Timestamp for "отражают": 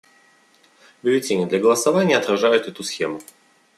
2.17-2.67